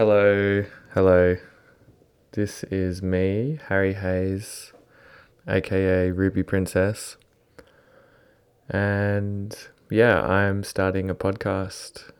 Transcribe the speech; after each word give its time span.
Hello, 0.00 0.64
hello. 0.94 1.36
This 2.32 2.64
is 2.64 3.02
me, 3.02 3.58
Harry 3.68 3.92
Hayes, 3.92 4.72
aka 5.46 6.10
Ruby 6.10 6.42
Princess. 6.42 7.18
And 8.70 9.54
yeah, 9.90 10.22
I'm 10.22 10.64
starting 10.64 11.10
a 11.10 11.14
podcast. 11.14 12.12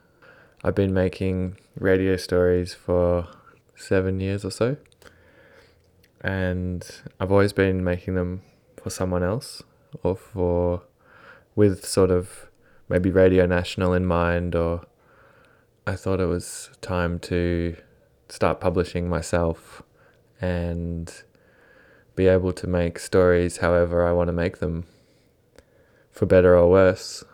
I've 0.62 0.74
been 0.74 0.93
making 0.93 1.56
radio 1.74 2.16
stories 2.16 2.74
for 2.74 3.27
seven 3.74 4.21
years 4.21 4.44
or 4.44 4.51
so. 4.51 4.76
And 6.21 6.87
I've 7.19 7.33
always 7.33 7.54
been 7.54 7.83
making 7.83 8.15
them 8.15 8.42
for 8.76 8.90
someone 8.90 9.22
else 9.22 9.62
or 10.03 10.17
for, 10.17 10.83
with 11.56 11.87
sort 11.87 12.10
of 12.10 12.51
maybe 12.90 13.10
Radio 13.10 13.47
National 13.47 13.94
in 13.94 14.04
mind, 14.04 14.54
or 14.54 14.83
I 15.91 15.97
thought 15.97 16.20
it 16.20 16.27
was 16.27 16.70
time 16.83 17.19
to 17.19 17.77
start 18.29 18.61
publishing 18.61 19.09
myself 19.09 19.83
and 20.41 21.12
be 22.14 22.28
able 22.28 22.52
to 22.52 22.69
make 22.69 23.01
stories 23.01 23.56
however 23.56 24.06
I 24.06 24.12
want 24.12 24.28
to 24.28 24.33
make 24.33 24.59
them, 24.59 24.87
for 26.12 26.27
better 26.27 26.56
or 26.56 26.70
worse. 26.70 27.24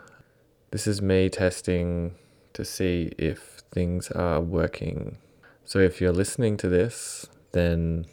This 0.71 0.87
is 0.87 1.03
me 1.03 1.29
testing 1.29 2.15
to 2.55 2.65
see 2.65 3.13
if 3.19 3.61
things 3.73 4.11
are 4.13 4.41
working. 4.41 5.19
So 5.67 5.79
if 5.79 6.01
you're 6.01 6.15
listening 6.15 6.57
to 6.57 6.69
this, 6.71 7.27
then 7.53 8.07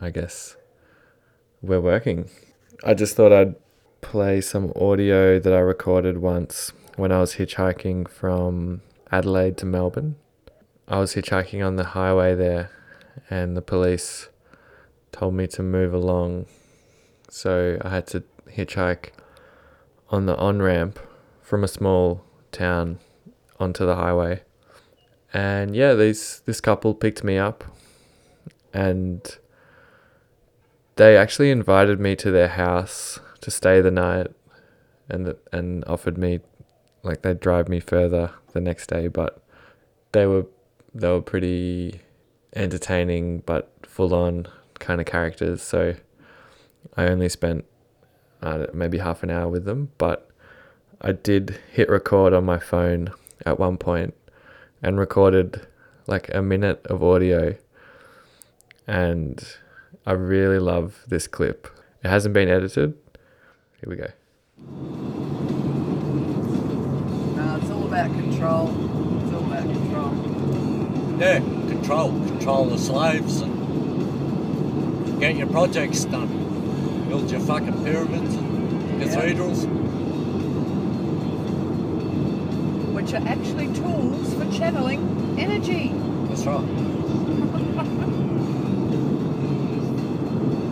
I 0.00 0.10
guess 0.10 0.56
we're 1.60 1.80
working. 1.80 2.30
I 2.84 2.94
just 2.94 3.16
thought 3.16 3.32
I'd 3.32 3.56
play 4.00 4.42
some 4.42 4.72
audio 4.76 5.40
that 5.40 5.52
I 5.52 5.58
recorded 5.58 6.18
once 6.18 6.70
when 6.94 7.10
I 7.10 7.18
was 7.18 7.34
hitchhiking 7.34 8.08
from 8.08 8.82
Adelaide 9.10 9.56
to 9.58 9.66
Melbourne. 9.66 10.16
I 10.86 10.98
was 10.98 11.14
hitchhiking 11.14 11.64
on 11.66 11.76
the 11.76 11.84
highway 11.84 12.34
there, 12.34 12.70
and 13.30 13.56
the 13.56 13.62
police 13.62 14.28
told 15.12 15.34
me 15.34 15.46
to 15.48 15.62
move 15.62 15.92
along. 15.92 16.46
So 17.28 17.78
I 17.82 17.90
had 17.90 18.06
to 18.08 18.22
hitchhike 18.50 19.10
on 20.10 20.26
the 20.26 20.36
on 20.36 20.62
ramp 20.62 20.98
from 21.42 21.64
a 21.64 21.68
small 21.68 22.24
town 22.52 22.98
onto 23.58 23.84
the 23.84 23.96
highway. 23.96 24.42
And 25.32 25.76
yeah, 25.76 25.94
these 25.94 26.40
this 26.46 26.60
couple 26.60 26.94
picked 26.94 27.22
me 27.22 27.36
up 27.36 27.64
and 28.72 29.38
they 30.96 31.16
actually 31.16 31.50
invited 31.50 32.00
me 32.00 32.16
to 32.16 32.30
their 32.30 32.48
house 32.48 33.20
to 33.40 33.50
stay 33.50 33.80
the 33.80 33.90
night 33.90 34.28
and 35.08 35.34
and 35.52 35.84
offered 35.86 36.18
me 36.18 36.40
like 37.02 37.22
they'd 37.22 37.40
drive 37.40 37.68
me 37.68 37.80
further 37.80 38.32
the 38.52 38.60
next 38.60 38.88
day, 38.88 39.08
but 39.08 39.42
they 40.12 40.26
were 40.26 40.46
they 40.94 41.08
were 41.08 41.22
pretty 41.22 42.00
entertaining 42.56 43.40
but 43.46 43.72
full 43.82 44.14
on 44.14 44.46
kind 44.78 45.00
of 45.00 45.06
characters. 45.06 45.62
So 45.62 45.94
I 46.96 47.06
only 47.06 47.28
spent 47.28 47.64
uh, 48.42 48.66
maybe 48.72 48.98
half 48.98 49.22
an 49.22 49.30
hour 49.30 49.48
with 49.48 49.64
them, 49.64 49.90
but 49.98 50.30
I 51.00 51.12
did 51.12 51.58
hit 51.72 51.88
record 51.88 52.32
on 52.32 52.44
my 52.44 52.58
phone 52.58 53.12
at 53.44 53.58
one 53.58 53.76
point 53.76 54.14
and 54.82 54.98
recorded 54.98 55.66
like 56.06 56.32
a 56.34 56.42
minute 56.42 56.84
of 56.86 57.02
audio. 57.02 57.54
And 58.86 59.44
I 60.06 60.12
really 60.12 60.58
love 60.58 61.04
this 61.06 61.26
clip. 61.26 61.68
It 62.02 62.08
hasn't 62.08 62.32
been 62.32 62.48
edited. 62.48 62.94
Here 63.80 63.88
we 63.88 63.96
go. 63.96 64.08
About 67.98 68.12
control. 68.12 68.68
It's 69.22 69.32
all 69.32 69.44
about 69.44 69.64
control. 69.64 71.18
Yeah, 71.18 71.38
control. 71.68 72.10
Control 72.26 72.64
the 72.66 72.78
slaves 72.78 73.40
and 73.40 75.20
get 75.20 75.36
your 75.36 75.48
projects 75.48 76.04
done. 76.04 76.28
Build 77.08 77.28
your 77.30 77.40
fucking 77.40 77.84
pyramids 77.84 78.34
and 78.36 79.00
Yeah. 79.00 79.06
cathedrals. 79.06 79.66
Which 82.94 83.14
are 83.14 83.26
actually 83.26 83.66
tools 83.74 84.34
for 84.34 84.44
channeling 84.56 85.36
energy. 85.38 85.92
That's 86.28 86.46
right. 86.46 86.64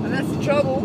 And 0.05 0.15
that's 0.15 0.28
the 0.28 0.43
trouble. 0.45 0.84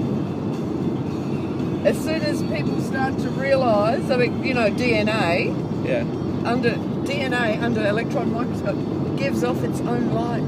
As 1.85 1.95
soon 1.97 2.21
as 2.23 2.41
people 2.43 2.81
start 2.81 3.17
to 3.19 3.29
realise, 3.29 4.09
I 4.09 4.17
mean, 4.17 4.43
you 4.43 4.55
know, 4.55 4.71
DNA 4.71 5.53
Yeah. 5.85 6.03
Under 6.45 6.71
DNA 7.05 7.61
under 7.61 7.85
electron 7.85 8.31
microscope 8.31 9.17
gives 9.17 9.43
off 9.43 9.63
its 9.63 9.79
own 9.81 10.13
light. 10.13 10.41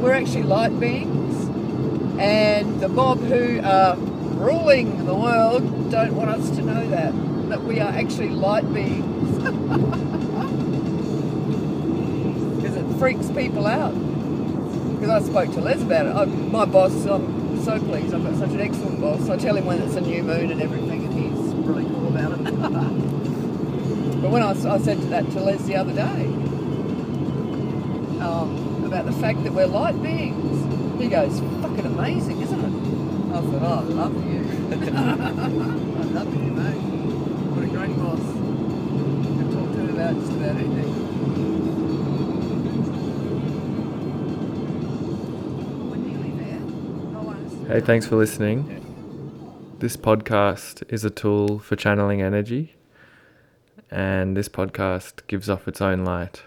We're 0.00 0.14
actually 0.14 0.44
light 0.44 0.78
beings, 0.80 1.48
and 2.18 2.80
the 2.80 2.88
mob 2.88 3.20
who 3.20 3.60
are 3.62 3.96
ruling 3.96 5.04
the 5.06 5.14
world 5.14 5.90
don't 5.90 6.14
want 6.14 6.30
us 6.30 6.50
to 6.50 6.62
know 6.62 6.88
that 6.90 7.12
that 7.48 7.62
we 7.62 7.80
are 7.80 7.90
actually 7.90 8.30
light 8.30 8.72
beings. 8.72 9.10
Because 12.56 12.76
it 12.76 12.98
freaks 12.98 13.30
people 13.30 13.66
out. 13.66 13.92
Because 14.94 15.10
I 15.10 15.20
spoke 15.20 15.52
to 15.52 15.60
Les 15.60 15.82
about 15.82 16.06
it. 16.06 16.16
I, 16.16 16.24
my 16.24 16.64
boss, 16.64 17.04
I'm 17.04 17.62
so 17.62 17.78
pleased. 17.78 18.14
I've 18.14 18.24
got 18.24 18.36
such 18.36 18.50
an 18.50 18.60
excellent 18.60 19.02
boss. 19.02 19.28
I 19.28 19.36
tell 19.36 19.54
him 19.54 19.66
when 19.66 19.82
it's 19.82 19.96
a 19.96 20.00
new 20.00 20.22
moon 20.22 20.50
and 20.50 20.62
everything, 20.62 21.04
and 21.04 21.12
he's 21.12 21.54
really 21.56 21.84
cool 21.84 22.08
about 22.08 22.32
it. 22.40 23.20
But 24.24 24.30
when 24.30 24.42
I 24.42 24.54
said 24.54 24.98
that 25.10 25.30
to 25.32 25.40
Les 25.40 25.62
the 25.66 25.76
other 25.76 25.92
day, 25.92 26.24
um, 28.24 28.82
about 28.86 29.04
the 29.04 29.12
fact 29.12 29.44
that 29.44 29.52
we're 29.52 29.66
light 29.66 30.02
beings, 30.02 30.98
he 30.98 31.08
goes, 31.08 31.40
fucking 31.60 31.84
amazing, 31.84 32.40
isn't 32.40 32.58
it? 32.58 33.34
I 33.34 33.42
said, 33.42 33.62
oh, 33.62 33.80
I 33.80 33.82
love 33.82 34.14
you. 34.24 34.40
I 34.72 36.04
love 36.14 36.34
you, 36.34 36.52
mate. 36.52 36.80
What 37.52 37.64
a 37.64 37.68
great 37.68 37.94
boss. 37.98 38.18
Can 39.36 39.52
talk 39.52 39.70
to 39.72 39.78
him 39.78 39.90
about 39.90 40.14
just 40.14 40.32
about 40.32 40.56
anything. 40.56 40.90
We're 45.90 45.96
nearly 45.96 46.30
there. 46.30 46.62
I 47.18 47.22
want 47.22 47.44
us 47.46 47.52
to- 47.52 47.66
Hey, 47.74 47.80
thanks 47.80 48.06
for 48.06 48.16
listening. 48.16 48.80
This 49.80 49.98
podcast 49.98 50.82
is 50.90 51.04
a 51.04 51.10
tool 51.10 51.58
for 51.58 51.76
channeling 51.76 52.22
energy, 52.22 52.74
and 53.94 54.36
this 54.36 54.48
podcast 54.48 55.24
gives 55.28 55.48
off 55.48 55.68
its 55.68 55.80
own 55.80 56.04
light. 56.04 56.42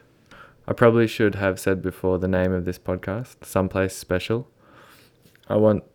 I 0.68 0.74
probably 0.74 1.08
should 1.08 1.36
have 1.36 1.62
said 1.62 1.82
before 1.82 2.20
the 2.20 2.28
name 2.28 2.52
of 2.52 2.66
this 2.66 2.78
podcast, 2.78 3.46
Someplace 3.46 3.96
Special. 3.96 4.50
I 5.48 5.56
want 5.56 5.86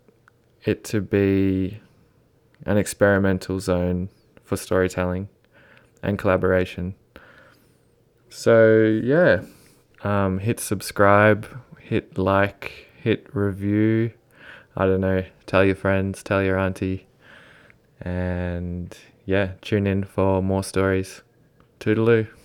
it 0.65 0.83
to 0.85 1.03
be 1.03 1.79
an 2.65 2.79
experimental 2.79 3.61
zone 3.61 4.09
for 4.43 4.57
storytelling 4.57 5.29
and 6.03 6.19
collaboration. 6.19 6.95
So, 8.31 9.01
yeah, 9.05 9.43
um, 10.03 10.39
hit 10.39 10.59
subscribe, 10.59 11.47
hit 11.79 12.17
like, 12.17 12.89
hit 12.97 13.27
review. 13.35 14.13
I 14.75 14.87
don't 14.87 15.03
know, 15.03 15.23
tell 15.45 15.67
your 15.67 15.77
friends, 15.77 16.23
tell 16.23 16.43
your 16.43 16.59
auntie. 16.59 17.09
And 18.01 18.97
yeah, 19.27 19.53
tune 19.61 19.87
in 19.87 20.05
for 20.05 20.43
more 20.43 20.65
stories. 20.65 21.21
Toodaloo. 21.83 22.42